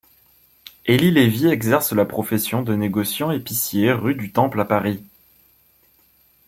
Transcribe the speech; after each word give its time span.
Élie 0.87 1.11
Lévy 1.11 1.45
exerce 1.45 1.93
la 1.93 2.05
profession 2.05 2.63
de 2.63 2.73
négociant 2.73 3.29
épicier 3.29 3.91
rue 3.93 4.15
du 4.15 4.31
Temple 4.31 4.59
à 4.59 4.65
Paris. 4.65 5.05